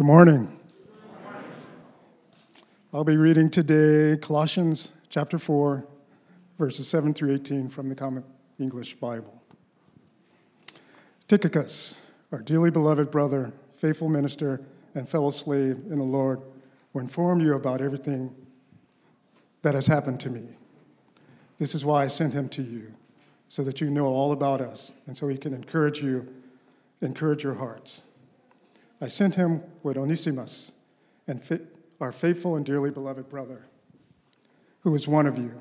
[0.00, 0.58] Good morning.
[2.90, 5.84] I'll be reading today Colossians chapter 4,
[6.58, 8.24] verses 7 through 18 from the Common
[8.58, 9.42] English Bible.
[11.28, 11.96] Tychicus,
[12.32, 14.62] our dearly beloved brother, faithful minister,
[14.94, 16.40] and fellow slave in the Lord,
[16.94, 18.34] will inform you about everything
[19.60, 20.48] that has happened to me.
[21.58, 22.94] This is why I sent him to you,
[23.48, 26.26] so that you know all about us, and so he can encourage you,
[27.02, 28.04] encourage your hearts.
[29.00, 30.72] I sent him with Onesimus,
[31.26, 31.40] and
[32.00, 33.66] our faithful and dearly beloved brother,
[34.80, 35.52] who is one of you.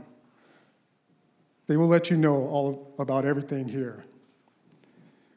[1.67, 4.04] They will let you know all about everything here.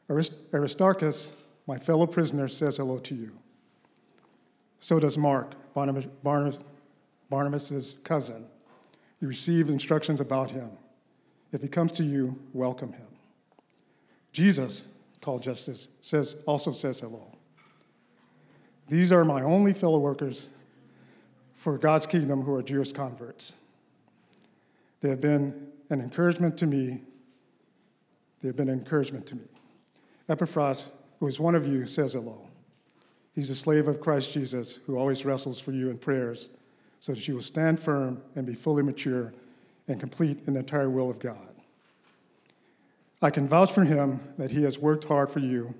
[0.09, 1.35] Aristarchus,
[1.67, 3.31] my fellow prisoner, says hello to you.
[4.79, 6.07] So does Mark, Barnabas,
[7.29, 8.47] Barnabas, cousin.
[9.21, 10.71] You received instructions about him.
[11.53, 13.07] If he comes to you, welcome him.
[14.33, 14.87] Jesus,
[15.21, 17.32] called Justus, says, also says hello.
[18.87, 20.49] These are my only fellow workers
[21.55, 23.53] for God's kingdom who are Jewish converts.
[25.01, 27.01] They have been an encouragement to me.
[28.41, 29.47] They have been an encouragement to me.
[30.29, 30.89] Epaphras,
[31.19, 32.47] who is one of you, says hello.
[33.33, 36.51] He's a slave of Christ Jesus who always wrestles for you in prayers
[36.99, 39.33] so that you will stand firm and be fully mature
[39.87, 41.49] and complete in the entire will of God.
[43.21, 45.73] I can vouch for him that he has worked hard for you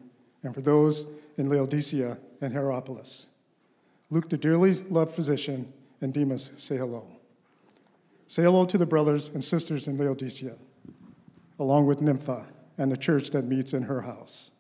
[0.44, 3.28] and for those in Laodicea and Hierapolis.
[4.10, 7.08] Luke, the dearly loved physician, and Demas say hello.
[8.28, 10.56] Say hello to the brothers and sisters in Laodicea,
[11.60, 12.46] along with Nympha
[12.78, 14.52] and the church that meets in her house.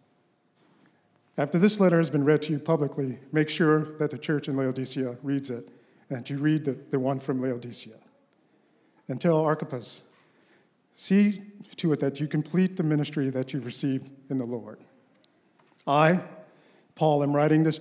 [1.37, 4.55] After this letter has been read to you publicly, make sure that the church in
[4.55, 5.69] Laodicea reads it
[6.09, 7.95] and that you read the, the one from Laodicea.
[9.07, 10.03] And tell Archippus,
[10.93, 11.41] see
[11.77, 14.79] to it that you complete the ministry that you've received in the Lord.
[15.87, 16.21] I,
[16.95, 17.79] Paul, I'm writing this,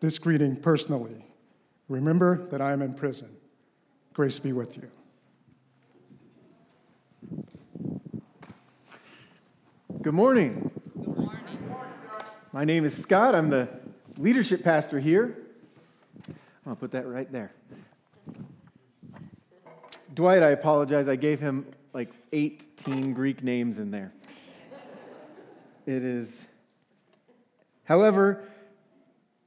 [0.00, 1.24] this greeting personally.
[1.88, 3.30] Remember that I am in prison.
[4.12, 4.90] Grace be with you.
[10.02, 10.70] Good morning.
[12.52, 13.34] My name is Scott.
[13.34, 13.68] I'm the
[14.16, 15.36] leadership pastor here.
[16.28, 16.34] I'm
[16.64, 17.52] going to put that right there.
[20.14, 21.08] Dwight, I apologize.
[21.08, 24.12] I gave him like 18 Greek names in there.
[25.86, 26.44] It is.
[27.88, 28.44] However,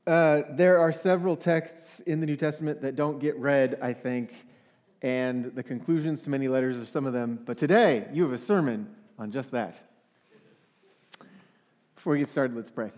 [0.08, 4.34] uh, there are several texts in the New Testament that don't get read, I think,
[5.04, 7.40] and the conclusions to many letters are some of them.
[7.46, 9.76] But today, you have a sermon on just that.
[11.94, 12.90] Before we get started, let's pray.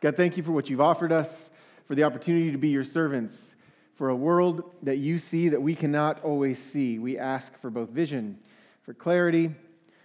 [0.00, 1.50] God, thank you for what you've offered us,
[1.84, 3.56] for the opportunity to be your servants,
[3.94, 6.98] for a world that you see that we cannot always see.
[6.98, 8.38] We ask for both vision,
[8.84, 9.54] for clarity,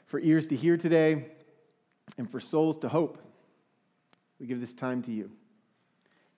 [0.08, 1.28] for ears to hear today,
[2.18, 3.18] and for souls to hope.
[4.40, 5.32] We give this time to you.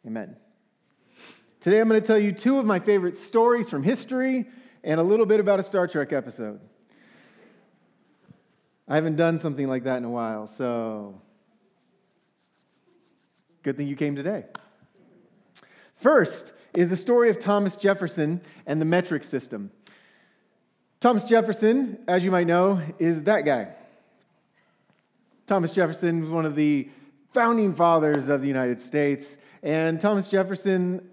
[0.06, 0.36] Amen.
[1.60, 4.48] Today I'm going to tell you two of my favorite stories from history
[4.84, 6.60] and a little bit about a Star Trek episode.
[8.88, 11.22] I haven't done something like that in a while, so
[13.64, 14.46] Good thing you came today.
[15.98, 19.72] First is the story of Thomas Jefferson and the metric system.
[21.00, 23.70] Thomas Jefferson, as you might know, is that guy.
[25.46, 26.90] Thomas Jefferson was one of the
[27.34, 31.08] founding fathers of the United States, and Thomas Jefferson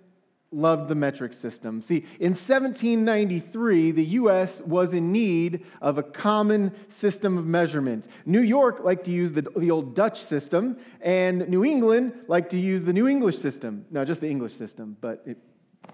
[0.50, 1.82] loved the metric system.
[1.82, 4.60] See, in 1793, the U.S.
[4.62, 8.08] was in need of a common system of measurement.
[8.24, 12.58] New York liked to use the, the old Dutch system, and New England liked to
[12.58, 13.84] use the New English system.
[13.90, 15.36] No, just the English system, but it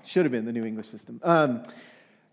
[0.05, 1.21] should have been the New English system.
[1.25, 1.65] Um,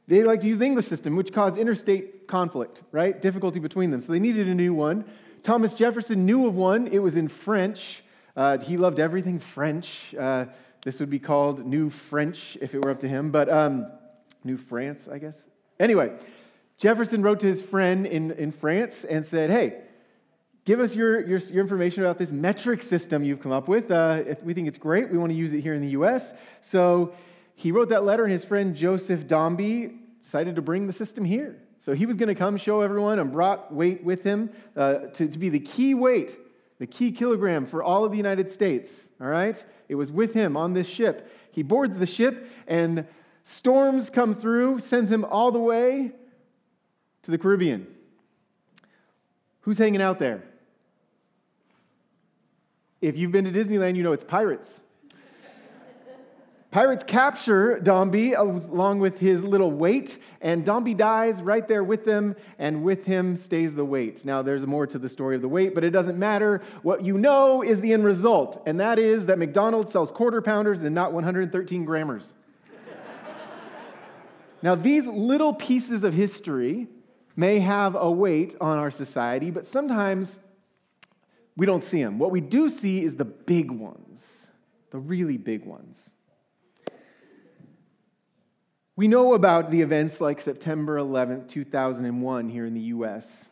[0.08, 3.20] they liked to use the English system, which caused interstate conflict, right?
[3.20, 4.02] Difficulty between them.
[4.02, 5.06] So they needed a new one.
[5.44, 8.04] Thomas Jefferson knew of one, it was in French.
[8.36, 10.14] Uh, he loved everything French.
[10.14, 10.46] Uh,
[10.84, 13.88] this would be called New French if it were up to him, but um,
[14.44, 15.44] New France, I guess.
[15.80, 16.14] Anyway,
[16.78, 19.82] Jefferson wrote to his friend in, in France and said, Hey,
[20.64, 23.90] give us your, your, your information about this metric system you've come up with.
[23.90, 26.34] Uh, if we think it's great, we want to use it here in the US.
[26.62, 27.16] So
[27.56, 31.60] he wrote that letter, and his friend Joseph Dombey decided to bring the system here.
[31.82, 35.28] So he was going to come show everyone and brought weight with him uh, to,
[35.28, 36.38] to be the key weight,
[36.78, 38.92] the key kilogram for all of the United States.
[39.20, 39.64] All right?
[39.90, 41.32] It was with him on this ship.
[41.52, 43.08] He boards the ship, and
[43.44, 46.12] storms come through, sends him all the way
[47.24, 47.88] to the Caribbean.
[49.62, 50.44] Who's hanging out there?
[53.00, 54.80] If you've been to Disneyland, you know it's pirates.
[56.72, 62.34] Pirates capture Dombey along with his little weight, and Dombey dies right there with them,
[62.60, 64.24] and with him stays the weight.
[64.24, 66.62] Now, there's more to the story of the weight, but it doesn't matter.
[66.82, 70.82] What you know is the end result, and that is that McDonald's sells quarter pounders
[70.82, 72.32] and not 113 grammars.
[74.62, 76.88] now, these little pieces of history
[77.36, 80.40] may have a weight on our society, but sometimes
[81.58, 82.18] we don't see them.
[82.18, 84.48] What we do see is the big ones,
[84.92, 86.10] the really big ones.
[89.02, 93.48] We know about the events like September 11th, 2001, here in the US.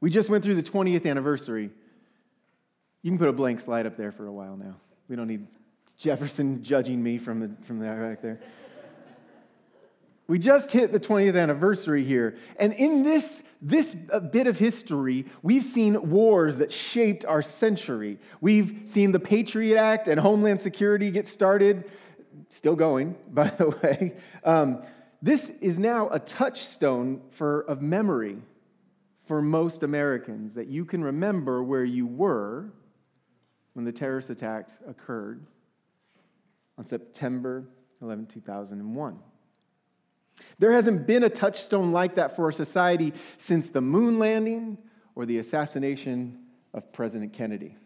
[0.00, 1.70] We just went through the 20th anniversary.
[3.02, 4.76] You can put a blank slide up there for a while now.
[5.08, 5.48] We don't need
[5.98, 8.38] Jefferson judging me from the, from the back there.
[10.28, 12.36] We just hit the 20th anniversary here.
[12.56, 18.20] And in this, this uh, bit of history, we've seen wars that shaped our century.
[18.40, 21.90] We've seen the Patriot Act and Homeland Security get started
[22.52, 24.14] still going, by the way.
[24.44, 24.82] Um,
[25.20, 28.38] this is now a touchstone for, of memory
[29.26, 32.70] for most Americans that you can remember where you were
[33.72, 35.46] when the terrorist attack occurred
[36.76, 37.64] on September
[38.02, 39.18] 11, 2001.
[40.58, 44.76] There hasn't been a touchstone like that for our society since the moon landing
[45.14, 46.38] or the assassination
[46.74, 47.76] of President Kennedy.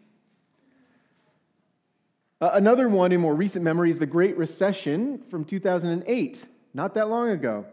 [2.39, 7.09] Uh, another one in more recent memory is the Great Recession from 2008, not that
[7.09, 7.65] long ago.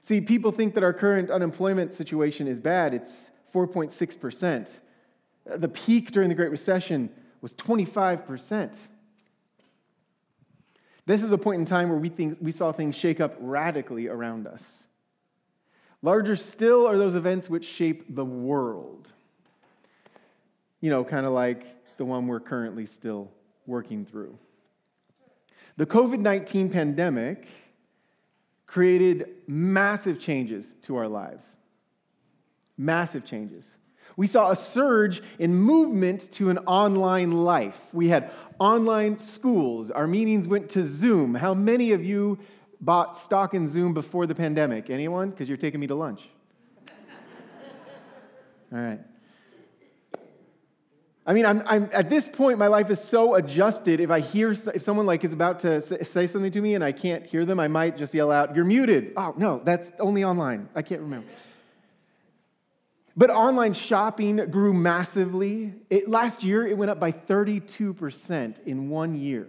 [0.00, 2.94] See, people think that our current unemployment situation is bad.
[2.94, 4.68] It's 4.6%.
[5.50, 7.10] Uh, the peak during the Great Recession
[7.42, 8.74] was 25%.
[11.06, 14.08] This is a point in time where we, think, we saw things shake up radically
[14.08, 14.84] around us.
[16.00, 19.08] Larger still are those events which shape the world.
[20.80, 21.66] You know, kind of like
[21.98, 23.30] the one we're currently still
[23.66, 24.38] working through.
[25.76, 27.46] The COVID 19 pandemic
[28.66, 31.56] created massive changes to our lives.
[32.76, 33.66] Massive changes.
[34.16, 37.80] We saw a surge in movement to an online life.
[37.92, 39.90] We had online schools.
[39.90, 41.34] Our meetings went to Zoom.
[41.34, 42.38] How many of you
[42.80, 44.90] bought stock in Zoom before the pandemic?
[44.90, 45.30] Anyone?
[45.30, 46.28] Because you're taking me to lunch.
[48.72, 49.00] All right.
[51.26, 53.98] I mean, I'm, I'm, at this point, my life is so adjusted.
[53.98, 56.92] If I hear, if someone like is about to say something to me and I
[56.92, 60.68] can't hear them, I might just yell out, "You're muted." Oh no, that's only online.
[60.74, 61.26] I can't remember.
[63.16, 65.72] But online shopping grew massively.
[65.88, 69.46] It, last year, it went up by 32% in one year,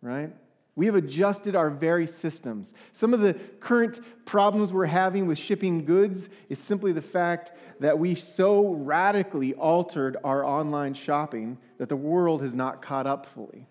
[0.00, 0.30] right?
[0.74, 2.72] We have adjusted our very systems.
[2.92, 7.98] Some of the current problems we're having with shipping goods is simply the fact that
[7.98, 13.66] we so radically altered our online shopping that the world has not caught up fully.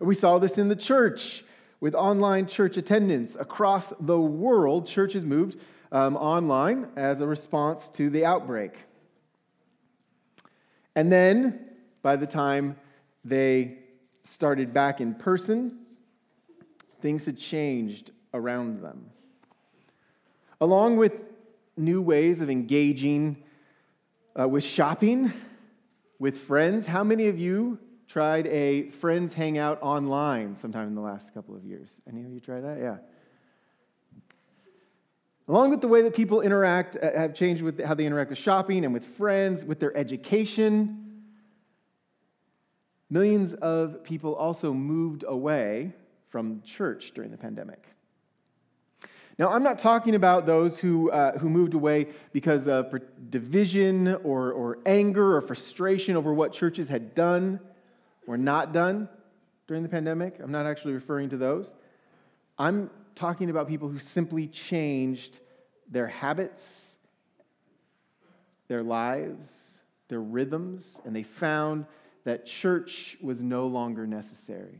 [0.00, 1.44] We saw this in the church
[1.80, 3.36] with online church attendance.
[3.38, 5.58] Across the world, churches moved
[5.92, 8.74] um, online as a response to the outbreak.
[10.94, 11.70] And then,
[12.02, 12.76] by the time
[13.24, 13.78] they
[14.24, 15.78] started back in person,
[17.00, 19.10] things had changed around them.
[20.60, 21.12] Along with
[21.76, 23.42] new ways of engaging
[24.38, 25.32] uh, with shopping,
[26.18, 31.34] with friends, how many of you tried a friends hangout online sometime in the last
[31.34, 31.90] couple of years?
[32.08, 32.78] Any of you tried that?
[32.78, 32.96] Yeah.
[35.48, 38.38] Along with the way that people interact, uh, have changed with how they interact with
[38.38, 41.01] shopping and with friends, with their education,
[43.12, 45.92] Millions of people also moved away
[46.30, 47.84] from church during the pandemic.
[49.38, 52.90] Now, I'm not talking about those who, uh, who moved away because of
[53.28, 57.60] division or, or anger or frustration over what churches had done
[58.26, 59.10] or not done
[59.66, 60.36] during the pandemic.
[60.42, 61.74] I'm not actually referring to those.
[62.58, 65.38] I'm talking about people who simply changed
[65.86, 66.96] their habits,
[68.68, 69.50] their lives,
[70.08, 71.84] their rhythms, and they found
[72.24, 74.78] that church was no longer necessary.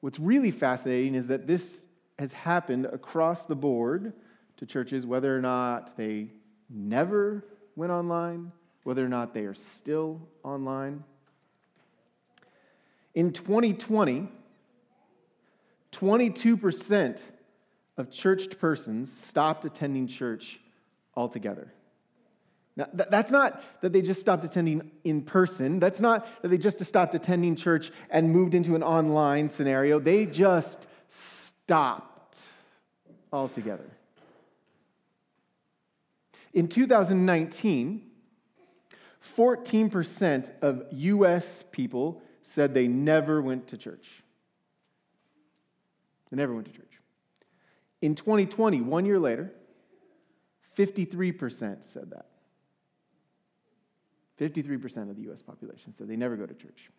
[0.00, 1.80] What's really fascinating is that this
[2.18, 4.12] has happened across the board
[4.58, 6.28] to churches, whether or not they
[6.68, 7.44] never
[7.76, 8.52] went online,
[8.84, 11.04] whether or not they are still online.
[13.14, 14.28] In 2020,
[15.92, 17.20] 22%
[17.96, 20.58] of churched persons stopped attending church
[21.14, 21.72] altogether.
[22.74, 25.78] Now, that's not that they just stopped attending in person.
[25.78, 30.00] That's not that they just stopped attending church and moved into an online scenario.
[30.00, 32.38] They just stopped
[33.30, 33.90] altogether.
[36.54, 38.10] In 2019,
[39.36, 44.22] 14% of US people said they never went to church.
[46.30, 47.00] They never went to church.
[48.00, 49.52] In 2020, one year later,
[50.76, 52.26] 53% said that.
[54.42, 56.90] 53% of the US population said they never go to church.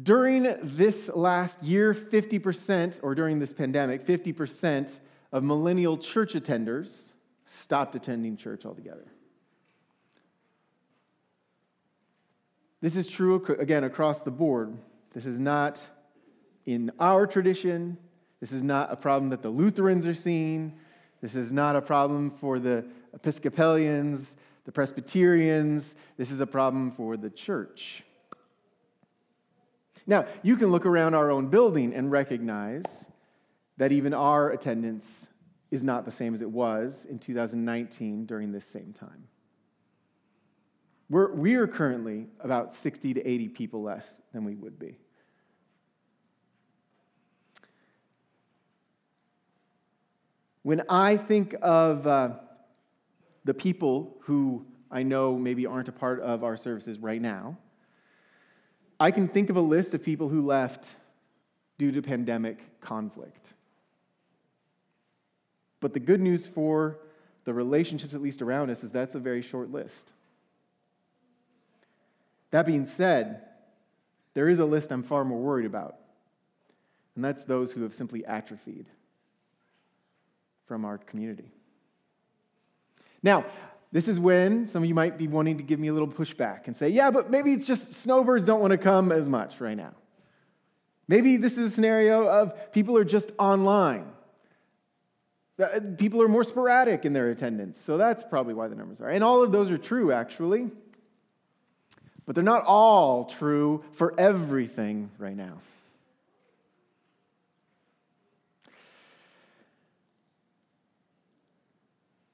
[0.00, 4.90] During this last year, 50%, or during this pandemic, 50%
[5.32, 7.12] of millennial church attenders
[7.44, 9.06] stopped attending church altogether.
[12.80, 14.76] This is true, again, across the board.
[15.12, 15.78] This is not
[16.64, 17.98] in our tradition.
[18.40, 20.78] This is not a problem that the Lutherans are seeing.
[21.20, 25.94] This is not a problem for the Episcopalians, the Presbyterians.
[26.16, 28.04] This is a problem for the church.
[30.06, 33.06] Now, you can look around our own building and recognize
[33.76, 35.26] that even our attendance
[35.70, 39.24] is not the same as it was in 2019 during this same time.
[41.08, 44.98] We're, we are currently about 60 to 80 people less than we would be.
[50.62, 52.34] When I think of uh,
[53.44, 57.56] the people who I know maybe aren't a part of our services right now,
[59.00, 60.86] I can think of a list of people who left
[61.78, 63.46] due to pandemic conflict.
[65.80, 66.98] But the good news for
[67.44, 70.12] the relationships, at least around us, is that's a very short list.
[72.52, 73.42] That being said,
[74.34, 75.96] there is a list I'm far more worried about,
[77.16, 78.86] and that's those who have simply atrophied
[80.66, 81.50] from our community.
[83.22, 83.46] Now,
[83.92, 86.66] this is when some of you might be wanting to give me a little pushback
[86.66, 89.76] and say, yeah, but maybe it's just snowbirds don't want to come as much right
[89.76, 89.92] now.
[91.08, 94.06] Maybe this is a scenario of people are just online.
[95.62, 99.10] Uh, people are more sporadic in their attendance, so that's probably why the numbers are.
[99.10, 100.70] And all of those are true, actually.
[102.24, 105.58] But they're not all true for everything right now.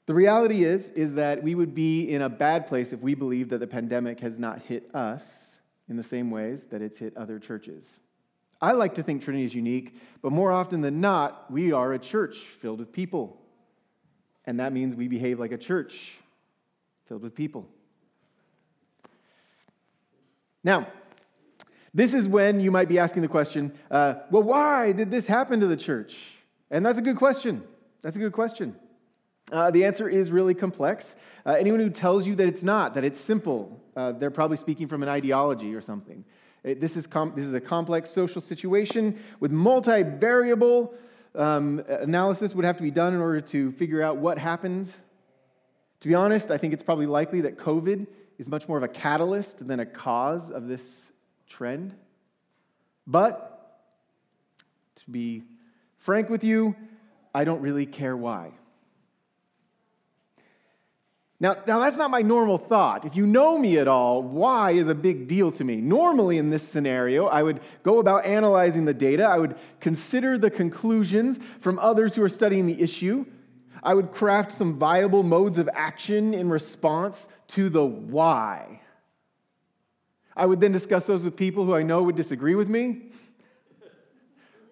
[0.09, 3.51] The reality is, is that we would be in a bad place if we believed
[3.51, 5.59] that the pandemic has not hit us
[5.91, 8.01] in the same ways that it's hit other churches.
[8.59, 11.99] I like to think Trinity is unique, but more often than not, we are a
[11.99, 13.39] church filled with people.
[14.47, 16.15] And that means we behave like a church
[17.05, 17.69] filled with people.
[20.65, 20.89] Now,
[21.93, 25.61] this is when you might be asking the question uh, well, why did this happen
[25.61, 26.17] to the church?
[26.71, 27.63] And that's a good question.
[28.01, 28.75] That's a good question.
[29.51, 31.17] Uh, the answer is really complex.
[31.47, 34.89] Uh, anyone who tells you that it's not, that it's simple, uh, they're probably speaking
[34.89, 36.25] from an ideology or something.
[36.65, 40.93] It, this, is com- this is a complex social situation with multivariable
[41.35, 44.93] um, analysis would have to be done in order to figure out what happened.
[46.01, 48.07] To be honest, I think it's probably likely that COVID
[48.39, 51.13] is much more of a catalyst than a cause of this
[51.49, 51.95] trend.
[53.07, 53.81] But
[54.97, 55.43] to be
[55.99, 56.77] frank with you,
[57.35, 58.53] I don't really care why.
[61.41, 63.05] Now, now, that's not my normal thought.
[63.05, 65.77] If you know me at all, why is a big deal to me.
[65.77, 69.23] Normally, in this scenario, I would go about analyzing the data.
[69.23, 73.25] I would consider the conclusions from others who are studying the issue.
[73.85, 78.81] I would craft some viable modes of action in response to the why.
[80.35, 83.13] I would then discuss those with people who I know would disagree with me.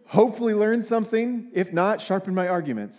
[0.07, 1.49] Hopefully, learn something.
[1.53, 2.97] If not, sharpen my arguments.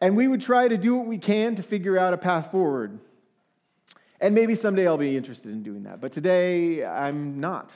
[0.00, 2.98] And we would try to do what we can to figure out a path forward.
[4.20, 6.00] And maybe someday I'll be interested in doing that.
[6.00, 7.72] But today, I'm not.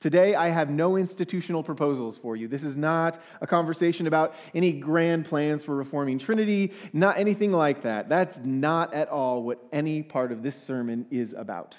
[0.00, 2.46] Today, I have no institutional proposals for you.
[2.46, 7.82] This is not a conversation about any grand plans for reforming Trinity, not anything like
[7.82, 8.08] that.
[8.08, 11.76] That's not at all what any part of this sermon is about.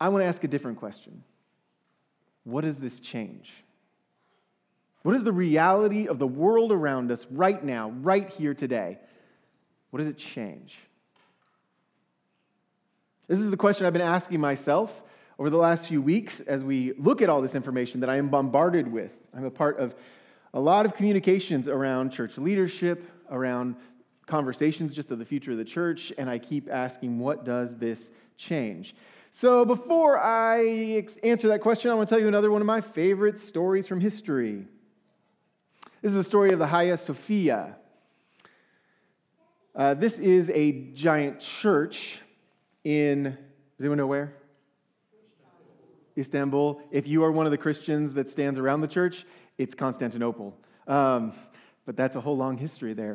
[0.00, 1.22] I want to ask a different question
[2.44, 3.52] What does this change?
[5.04, 8.98] What is the reality of the world around us right now, right here today?
[9.90, 10.78] What does it change?
[13.28, 15.02] This is the question I've been asking myself
[15.38, 18.30] over the last few weeks as we look at all this information that I am
[18.30, 19.12] bombarded with.
[19.36, 19.94] I'm a part of
[20.54, 23.76] a lot of communications around church leadership, around
[24.24, 28.10] conversations just of the future of the church, and I keep asking, what does this
[28.38, 28.94] change?
[29.30, 32.80] So before I answer that question, I want to tell you another one of my
[32.80, 34.66] favorite stories from history.
[36.04, 37.76] This is the story of the Hagia Sophia.
[39.74, 42.18] Uh, this is a giant church
[42.84, 44.34] in, does anyone know where?
[46.18, 46.82] Istanbul.
[46.90, 49.24] If you are one of the Christians that stands around the church,
[49.56, 50.54] it's Constantinople.
[50.86, 51.32] Um,
[51.86, 53.12] but that's a whole long history there.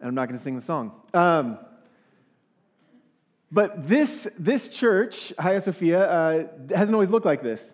[0.00, 0.90] and I'm not going to sing the song.
[1.14, 1.56] Um,
[3.52, 7.72] but this, this church, Hagia Sophia, uh, hasn't always looked like this.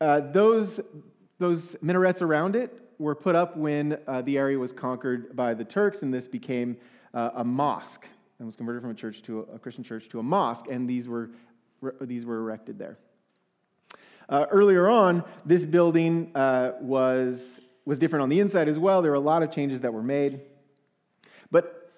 [0.00, 0.80] Uh, those,
[1.38, 5.64] those minarets around it were put up when uh, the area was conquered by the
[5.64, 6.76] Turks, and this became
[7.12, 8.06] uh, a mosque
[8.38, 10.88] and was converted from a church to a, a, Christian church to a mosque, and
[10.88, 11.30] these were,
[12.00, 12.96] these were erected there.
[14.28, 19.02] Uh, earlier on, this building uh, was, was different on the inside as well.
[19.02, 20.40] There were a lot of changes that were made.
[21.50, 21.90] But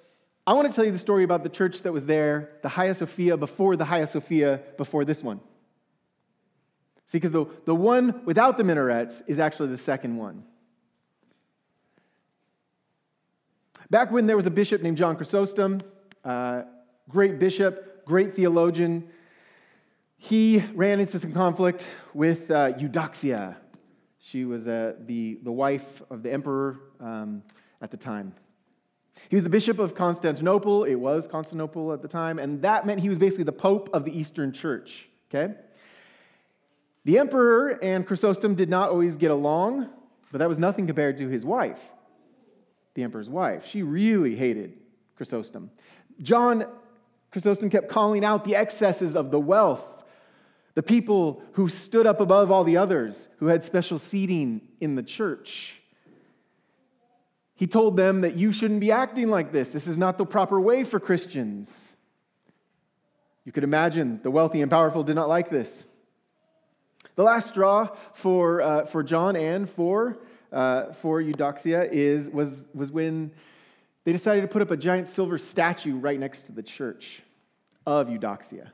[0.46, 2.94] I want to tell you the story about the church that was there, the Hagia
[2.94, 5.40] Sophia, before the Hagia Sophia, before this one.
[7.06, 10.44] See, because the, the one without the minarets is actually the second one.
[13.90, 15.82] Back when there was a bishop named John Chrysostom,
[16.24, 16.62] uh,
[17.08, 19.08] great bishop, great theologian,
[20.16, 23.56] he ran into some conflict with uh, Eudoxia.
[24.18, 27.42] She was uh, the, the wife of the emperor um,
[27.82, 28.34] at the time.
[29.28, 30.84] He was the bishop of Constantinople.
[30.84, 34.06] It was Constantinople at the time, and that meant he was basically the pope of
[34.06, 35.08] the Eastern Church.
[35.30, 35.54] Okay?
[37.04, 39.90] The emperor and Chrysostom did not always get along,
[40.32, 41.80] but that was nothing compared to his wife,
[42.94, 43.66] the emperor's wife.
[43.66, 44.74] She really hated
[45.16, 45.70] Chrysostom.
[46.22, 46.66] John
[47.30, 49.84] Chrysostom kept calling out the excesses of the wealth,
[50.74, 55.02] the people who stood up above all the others, who had special seating in the
[55.02, 55.80] church.
[57.56, 59.70] He told them that you shouldn't be acting like this.
[59.70, 61.92] This is not the proper way for Christians.
[63.44, 65.84] You could imagine the wealthy and powerful did not like this.
[67.16, 70.18] The last straw for, uh, for John and for,
[70.54, 73.32] uh, for Eudoxia is, was, was when
[74.04, 77.23] they decided to put up a giant silver statue right next to the church
[77.87, 78.70] of Eudoxia.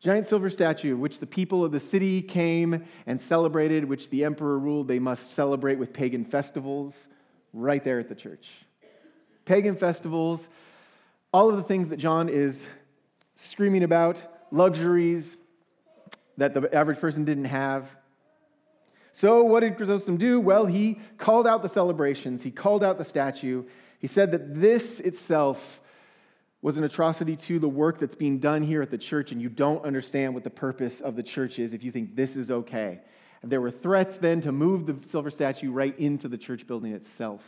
[0.00, 4.58] Giant silver statue, which the people of the city came and celebrated, which the emperor
[4.58, 7.06] ruled they must celebrate with pagan festivals
[7.52, 8.48] right there at the church.
[9.44, 10.48] Pagan festivals,
[11.32, 12.66] all of the things that John is
[13.36, 14.20] screaming about,
[14.50, 15.36] luxuries
[16.36, 17.88] that the average person didn't have.
[19.12, 20.40] So, what did Chrysostom do?
[20.40, 23.64] Well, he called out the celebrations, he called out the statue.
[23.98, 25.80] He said that this itself
[26.62, 29.48] was an atrocity to the work that's being done here at the church, and you
[29.48, 33.00] don't understand what the purpose of the church is if you think this is okay.
[33.42, 36.92] And there were threats then to move the silver statue right into the church building
[36.92, 37.44] itself.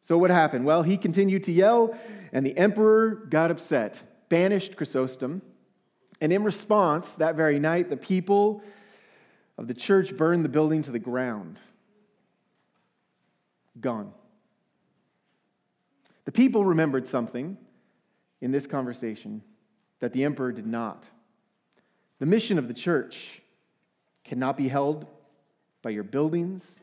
[0.00, 0.64] So, what happened?
[0.64, 1.96] Well, he continued to yell,
[2.32, 5.42] and the emperor got upset, banished Chrysostom.
[6.20, 8.62] And in response, that very night, the people
[9.56, 11.58] of the church burned the building to the ground.
[13.80, 14.12] Gone.
[16.24, 17.56] The people remembered something
[18.40, 19.42] in this conversation
[20.00, 21.04] that the emperor did not.
[22.18, 23.40] The mission of the church
[24.24, 25.06] cannot be held
[25.82, 26.80] by your buildings,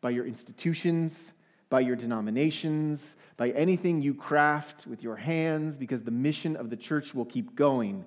[0.00, 1.32] by your institutions,
[1.70, 6.76] by your denominations, by anything you craft with your hands, because the mission of the
[6.76, 8.04] church will keep going.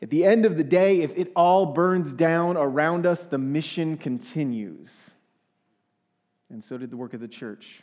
[0.00, 3.96] At the end of the day, if it all burns down around us, the mission
[3.96, 5.10] continues.
[6.50, 7.82] And so did the work of the church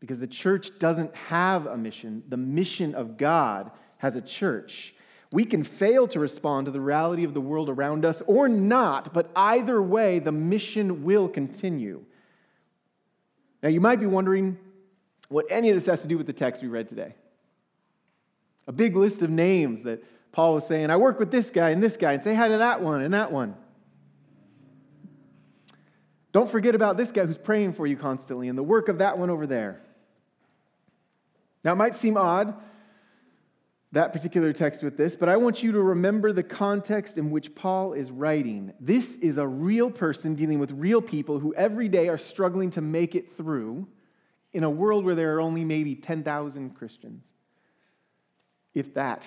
[0.00, 2.22] because the church doesn't have a mission.
[2.28, 4.94] The mission of God has a church.
[5.30, 9.12] We can fail to respond to the reality of the world around us or not,
[9.12, 12.04] but either way, the mission will continue.
[13.62, 14.58] Now, you might be wondering
[15.28, 17.14] what any of this has to do with the text we read today.
[18.66, 21.82] A big list of names that Paul was saying, I work with this guy and
[21.82, 23.56] this guy, and say hi to that one and that one.
[26.32, 29.18] Don't forget about this guy who's praying for you constantly and the work of that
[29.18, 29.80] one over there.
[31.64, 32.54] Now, it might seem odd,
[33.92, 37.54] that particular text with this, but I want you to remember the context in which
[37.54, 38.72] Paul is writing.
[38.78, 42.80] This is a real person dealing with real people who every day are struggling to
[42.80, 43.88] make it through
[44.52, 47.24] in a world where there are only maybe 10,000 Christians,
[48.74, 49.26] if that.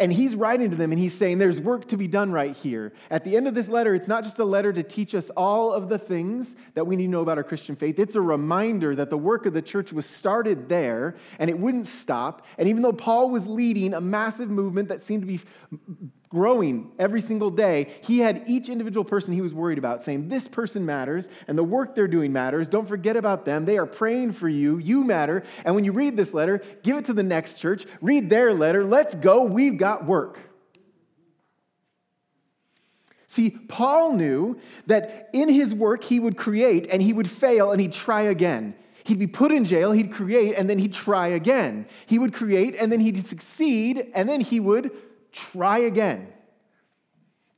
[0.00, 2.92] And he's writing to them and he's saying, There's work to be done right here.
[3.10, 5.72] At the end of this letter, it's not just a letter to teach us all
[5.72, 7.98] of the things that we need to know about our Christian faith.
[7.98, 11.86] It's a reminder that the work of the church was started there and it wouldn't
[11.86, 12.46] stop.
[12.56, 15.40] And even though Paul was leading a massive movement that seemed to be
[16.30, 20.48] growing every single day, he had each individual person he was worried about saying, This
[20.48, 22.68] person matters, and the work they're doing matters.
[22.68, 23.66] Don't forget about them.
[23.66, 24.78] They are praying for you.
[24.78, 25.42] You matter.
[25.64, 28.84] And when you read this letter, give it to the next church, read their letter.
[28.84, 29.42] Let's go.
[29.42, 30.38] We've got work.
[33.26, 37.80] See, Paul knew that in his work he would create and he would fail and
[37.80, 38.74] he'd try again.
[39.04, 41.86] He'd be put in jail, he'd create, and then he'd try again.
[42.06, 44.92] He would create, and then he'd succeed, and then he would
[45.32, 46.28] try again.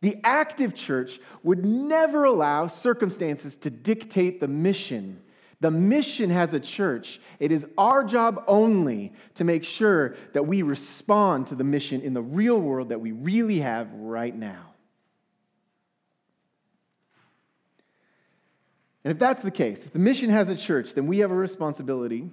[0.00, 5.22] The active church would never allow circumstances to dictate the mission.
[5.60, 7.20] The mission has a church.
[7.38, 12.14] It is our job only to make sure that we respond to the mission in
[12.14, 14.72] the real world that we really have right now.
[19.04, 21.36] And if that's the case, if the mission has a church, then we have a
[21.36, 22.28] responsibility,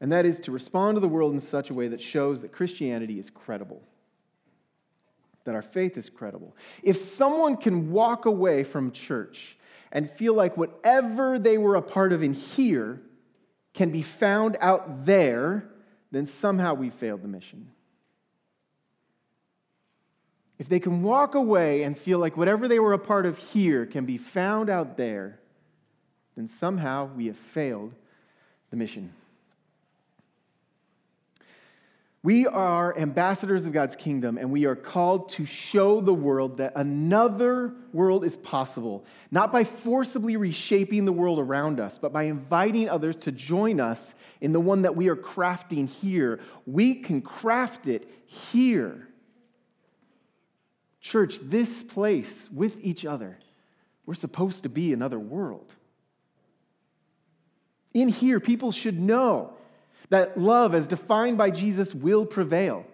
[0.00, 2.52] and that is to respond to the world in such a way that shows that
[2.52, 3.82] Christianity is credible,
[5.46, 6.54] that our faith is credible.
[6.82, 9.56] If someone can walk away from church
[9.90, 13.00] and feel like whatever they were a part of in here
[13.72, 15.68] can be found out there,
[16.10, 17.70] then somehow we failed the mission.
[20.58, 23.86] If they can walk away and feel like whatever they were a part of here
[23.86, 25.38] can be found out there,
[26.36, 27.92] then somehow we have failed
[28.70, 29.12] the mission.
[32.26, 36.72] We are ambassadors of God's kingdom, and we are called to show the world that
[36.74, 42.88] another world is possible, not by forcibly reshaping the world around us, but by inviting
[42.88, 46.40] others to join us in the one that we are crafting here.
[46.66, 49.06] We can craft it here.
[51.00, 53.38] Church, this place with each other,
[54.04, 55.72] we're supposed to be another world.
[57.94, 59.55] In here, people should know
[60.08, 62.86] that love, as defined by Jesus, will prevail.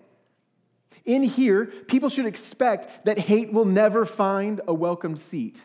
[1.05, 5.61] In here, people should expect that hate will never find a welcome seat.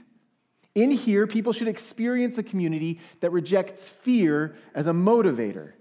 [0.73, 5.73] In here, people should experience a community that rejects fear as a motivator.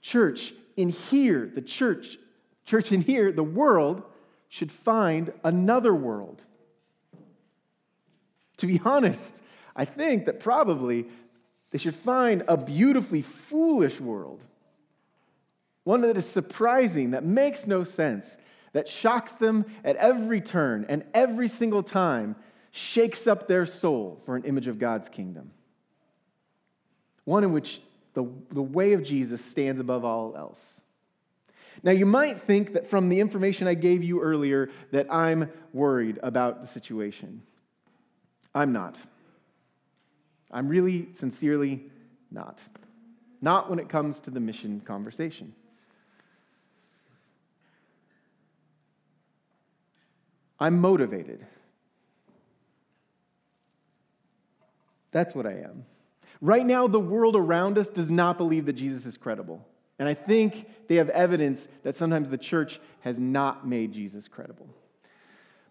[0.00, 2.18] Church, in here, the church,
[2.64, 4.02] church in here, the world
[4.48, 6.42] should find another world.
[8.58, 9.40] To be honest,
[9.76, 11.06] I think that probably
[11.70, 14.42] they should find a beautifully foolish world,
[15.84, 18.36] one that is surprising, that makes no sense,
[18.72, 22.36] that shocks them at every turn and every single time
[22.70, 25.50] shakes up their soul for an image of God's kingdom.
[27.24, 27.80] One in which
[28.14, 30.60] the, the way of Jesus stands above all else.
[31.82, 36.18] Now, you might think that from the information I gave you earlier that I'm worried
[36.22, 37.42] about the situation.
[38.54, 38.98] I'm not.
[40.50, 41.84] I'm really, sincerely
[42.30, 42.58] not.
[43.40, 45.54] Not when it comes to the mission conversation.
[50.60, 51.46] I'm motivated.
[55.12, 55.84] That's what I am.
[56.40, 59.66] Right now, the world around us does not believe that Jesus is credible.
[59.98, 64.68] And I think they have evidence that sometimes the church has not made Jesus credible.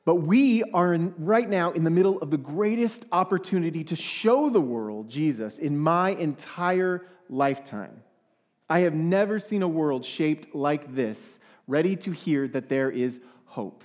[0.07, 4.49] But we are in, right now in the middle of the greatest opportunity to show
[4.49, 8.01] the world Jesus in my entire lifetime.
[8.69, 13.19] I have never seen a world shaped like this, ready to hear that there is
[13.47, 13.83] hope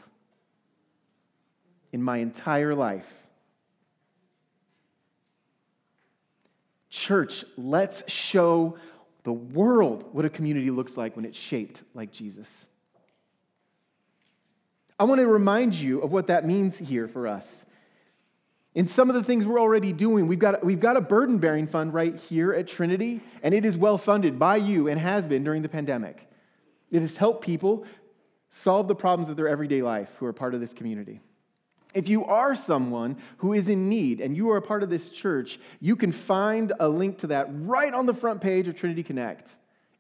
[1.91, 3.13] in my entire life.
[6.89, 8.79] Church, let's show
[9.25, 12.65] the world what a community looks like when it's shaped like Jesus.
[15.03, 17.65] I want to remind you of what that means here for us.
[18.73, 21.67] In some of the things we're already doing, we've got, we've got a burden bearing
[21.67, 25.43] fund right here at Trinity, and it is well funded by you and has been
[25.43, 26.31] during the pandemic.
[26.93, 27.85] It has helped people
[28.51, 31.21] solve the problems of their everyday life who are part of this community.
[31.95, 35.11] If you are someone who is in need and you are a part of this
[35.11, 39.03] church, you can find a link to that right on the front page of Trinity
[39.03, 39.51] Connect.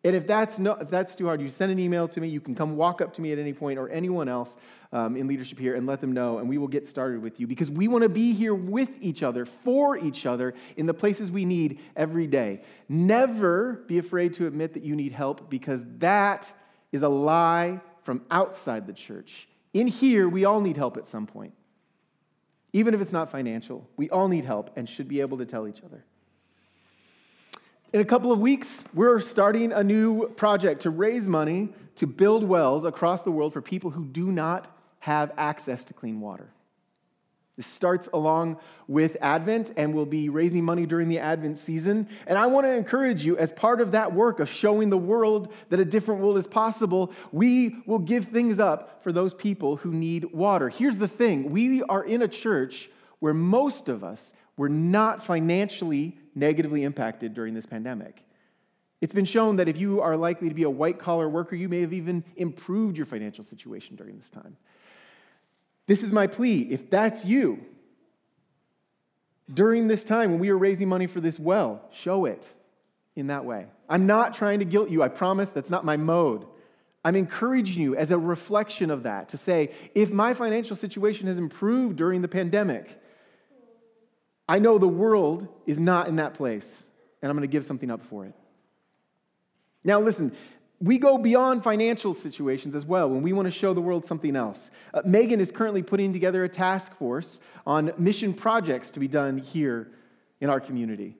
[0.04, 2.28] And if that's, no, if that's too hard, you send an email to me.
[2.28, 4.56] You can come walk up to me at any point or anyone else
[4.92, 7.46] um, in leadership here and let them know, and we will get started with you
[7.46, 11.30] because we want to be here with each other, for each other, in the places
[11.30, 12.62] we need every day.
[12.88, 16.50] Never be afraid to admit that you need help because that
[16.92, 19.48] is a lie from outside the church.
[19.72, 21.54] In here, we all need help at some point.
[22.74, 25.66] Even if it's not financial, we all need help and should be able to tell
[25.66, 26.04] each other.
[27.92, 32.44] In a couple of weeks, we're starting a new project to raise money to build
[32.44, 34.71] wells across the world for people who do not
[35.02, 36.48] have access to clean water.
[37.56, 42.08] This starts along with Advent and we'll be raising money during the Advent season.
[42.28, 45.52] And I want to encourage you, as part of that work of showing the world
[45.70, 49.90] that a different world is possible, we will give things up for those people who
[49.90, 50.68] need water.
[50.68, 52.88] Here's the thing we are in a church
[53.18, 58.22] where most of us were not financially negatively impacted during this pandemic.
[59.00, 61.68] It's been shown that if you are likely to be a white collar worker, you
[61.68, 64.56] may have even improved your financial situation during this time.
[65.86, 66.62] This is my plea.
[66.70, 67.64] If that's you,
[69.52, 72.46] during this time when we are raising money for this well, show it
[73.16, 73.66] in that way.
[73.88, 75.02] I'm not trying to guilt you.
[75.02, 76.46] I promise that's not my mode.
[77.04, 81.36] I'm encouraging you as a reflection of that to say, if my financial situation has
[81.36, 82.98] improved during the pandemic,
[84.48, 86.82] I know the world is not in that place,
[87.20, 88.34] and I'm going to give something up for it.
[89.84, 90.32] Now, listen,
[90.82, 94.34] we go beyond financial situations as well when we want to show the world something
[94.34, 94.72] else.
[94.92, 99.38] Uh, Megan is currently putting together a task force on mission projects to be done
[99.38, 99.92] here
[100.40, 101.16] in our community.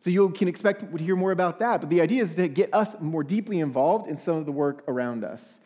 [0.00, 2.74] So you can expect to hear more about that, but the idea is to get
[2.74, 5.58] us more deeply involved in some of the work around us.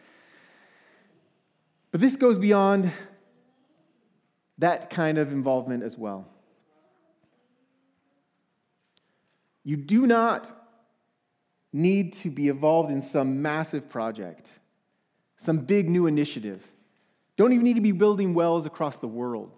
[1.90, 2.92] But this goes beyond
[4.58, 6.28] that kind of involvement as well.
[9.64, 10.65] You do not
[11.76, 14.48] need to be involved in some massive project,
[15.36, 16.62] some big new initiative.
[17.36, 19.52] Don't even need to be building wells across the world.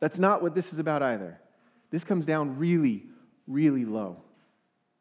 [0.00, 1.40] That's not what this is about either.
[1.90, 3.06] This comes down really,
[3.46, 4.22] really low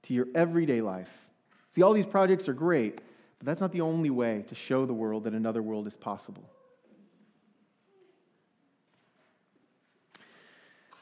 [0.03, 1.09] to your everyday life.
[1.71, 3.01] See, all these projects are great,
[3.37, 6.49] but that's not the only way to show the world that another world is possible.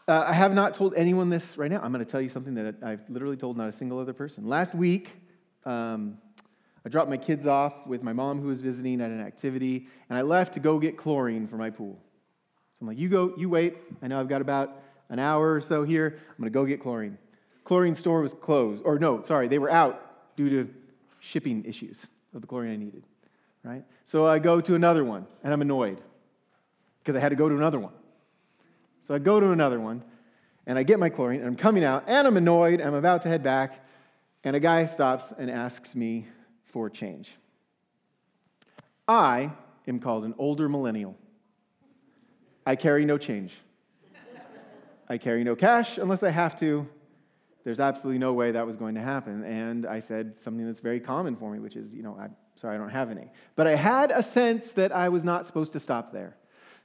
[0.07, 1.81] Uh, I have not told anyone this right now.
[1.81, 4.47] I'm going to tell you something that I've literally told not a single other person.
[4.47, 5.09] Last week,
[5.65, 6.19] um,
[6.85, 10.17] I dropped my kids off with my mom who was visiting at an activity, and
[10.17, 11.97] I left to go get chlorine for my pool.
[11.97, 13.77] So I'm like, you go, you wait.
[14.03, 16.19] I know I've got about an hour or so here.
[16.29, 17.17] I'm going to go get chlorine.
[17.63, 20.73] Chlorine store was closed, or no, sorry, they were out due to
[21.19, 23.03] shipping issues of the chlorine I needed,
[23.63, 23.83] right?
[24.03, 25.99] So I go to another one, and I'm annoyed
[26.99, 27.93] because I had to go to another one.
[29.05, 30.03] So I go to another one,
[30.65, 32.81] and I get my chlorine, and I'm coming out, and I'm annoyed.
[32.81, 33.85] I'm about to head back,
[34.43, 36.25] and a guy stops and asks me
[36.63, 37.31] for change.
[39.07, 39.51] I
[39.87, 41.15] am called an older millennial.
[42.65, 43.53] I carry no change.
[45.07, 46.87] I carry no cash unless I have to.
[47.63, 49.43] There's absolutely no way that was going to happen.
[49.43, 52.73] And I said something that's very common for me, which is, you know, I'm sorry,
[52.73, 53.29] I don't have any.
[53.55, 56.35] But I had a sense that I was not supposed to stop there.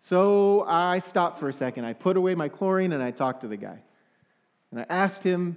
[0.01, 1.85] So I stopped for a second.
[1.85, 3.79] I put away my chlorine and I talked to the guy.
[4.71, 5.57] And I asked him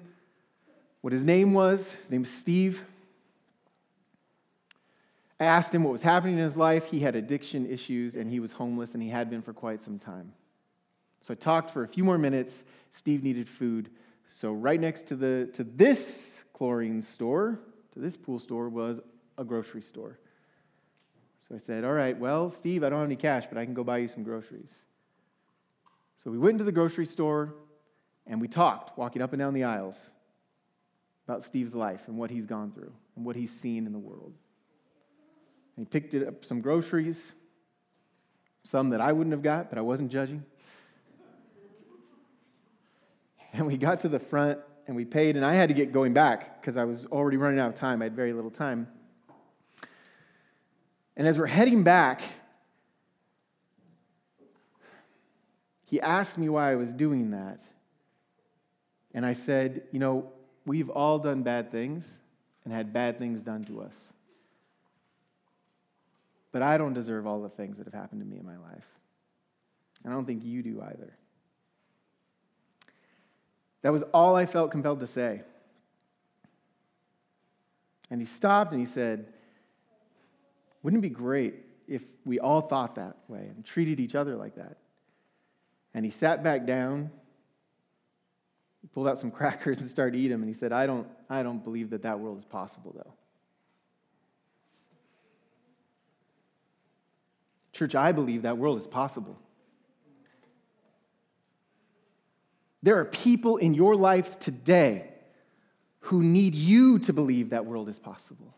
[1.02, 1.94] what his name was.
[1.94, 2.84] His name is Steve.
[5.40, 6.86] I asked him what was happening in his life.
[6.86, 9.98] He had addiction issues and he was homeless and he had been for quite some
[9.98, 10.34] time.
[11.22, 12.66] So I talked for a few more minutes.
[12.92, 13.90] Steve needed food.
[14.28, 17.60] So right next to, the, to this chlorine store,
[17.94, 19.00] to this pool store, was
[19.38, 20.20] a grocery store.
[21.54, 23.84] I said, All right, well, Steve, I don't have any cash, but I can go
[23.84, 24.72] buy you some groceries.
[26.18, 27.54] So we went into the grocery store
[28.26, 29.98] and we talked, walking up and down the aisles,
[31.28, 34.34] about Steve's life and what he's gone through and what he's seen in the world.
[35.76, 37.32] And he picked up some groceries,
[38.64, 40.44] some that I wouldn't have got, but I wasn't judging.
[43.56, 46.12] And we got to the front and we paid, and I had to get going
[46.12, 48.02] back because I was already running out of time.
[48.02, 48.88] I had very little time.
[51.16, 52.22] And as we're heading back,
[55.86, 57.60] he asked me why I was doing that.
[59.14, 60.32] And I said, You know,
[60.66, 62.08] we've all done bad things
[62.64, 63.96] and had bad things done to us.
[66.52, 68.86] But I don't deserve all the things that have happened to me in my life.
[70.04, 71.14] And I don't think you do either.
[73.82, 75.42] That was all I felt compelled to say.
[78.10, 79.33] And he stopped and he said,
[80.84, 81.56] wouldn't it be great
[81.88, 84.78] if we all thought that way and treated each other like that?
[85.94, 87.10] And he sat back down,
[88.94, 91.64] pulled out some crackers and started eating them, and he said, I don't, I don't
[91.64, 93.14] believe that that world is possible, though.
[97.72, 99.40] Church, I believe that world is possible.
[102.84, 105.10] There are people in your life today
[106.02, 108.54] who need you to believe that world is possible.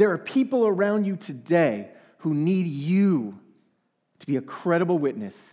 [0.00, 3.38] There are people around you today who need you
[4.20, 5.52] to be a credible witness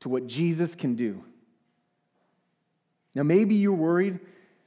[0.00, 1.22] to what Jesus can do.
[3.14, 4.18] Now, maybe you're worried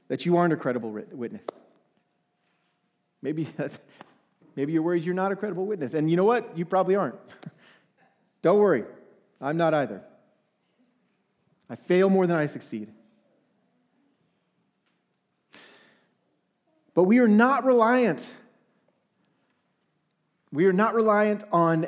[0.10, 1.41] that you aren't a credible witness.
[3.24, 3.48] Maybe,
[4.56, 5.95] maybe you're worried you're not a credible witness.
[5.95, 6.56] And you know what?
[6.56, 7.15] You probably aren't.
[8.43, 8.84] Don't worry.
[9.41, 10.04] I'm not either.
[11.67, 12.89] I fail more than I succeed.
[16.93, 18.28] But we are not reliant
[20.52, 21.88] we are not reliant on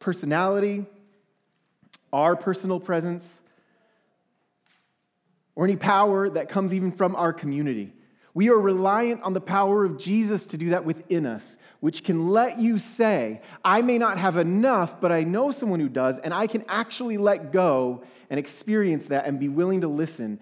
[0.00, 0.86] personality,
[2.12, 3.40] our personal presence,
[5.54, 7.92] or any power that comes even from our community.
[8.34, 12.28] We are reliant on the power of Jesus to do that within us, which can
[12.28, 16.32] let you say, I may not have enough, but I know someone who does, and
[16.32, 20.38] I can actually let go and experience that and be willing to listen.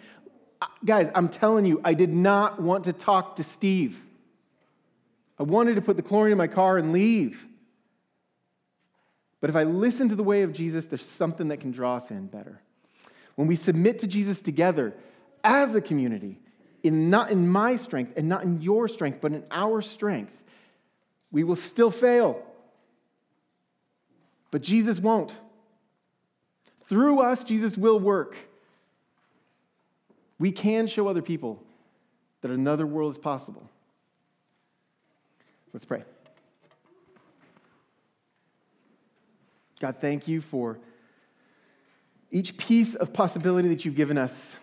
[0.60, 4.05] Uh, guys, I'm telling you, I did not want to talk to Steve.
[5.38, 7.44] I wanted to put the chlorine in my car and leave.
[9.40, 12.10] But if I listen to the way of Jesus, there's something that can draw us
[12.10, 12.60] in better.
[13.34, 14.94] When we submit to Jesus together
[15.44, 16.38] as a community,
[16.82, 20.32] in not in my strength and not in your strength, but in our strength,
[21.30, 22.42] we will still fail.
[24.50, 25.36] But Jesus won't.
[26.88, 28.36] Through us, Jesus will work.
[30.38, 31.62] We can show other people
[32.42, 33.68] that another world is possible.
[35.72, 36.04] Let's pray.
[39.80, 40.78] God, thank you for
[42.30, 44.56] each piece of possibility that you've given us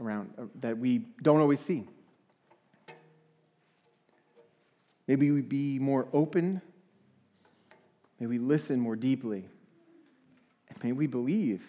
[0.00, 1.84] around uh, that we don't always see.
[5.06, 6.60] Maybe we be more open.
[8.20, 9.48] May we listen more deeply.
[10.68, 11.62] And may we believe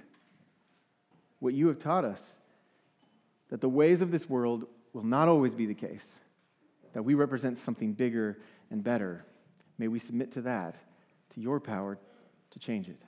[1.40, 2.36] what you have taught us
[3.50, 6.20] that the ways of this world will not always be the case,
[6.93, 8.39] that we represent something bigger
[8.71, 9.25] and better.
[9.78, 10.75] May we submit to that,
[11.32, 11.97] to your power
[12.52, 13.02] to change it.